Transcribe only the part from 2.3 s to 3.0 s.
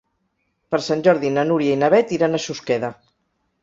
a Susqueda.